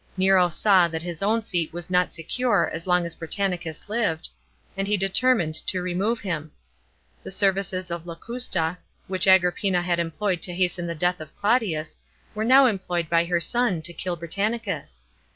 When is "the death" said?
10.87-11.21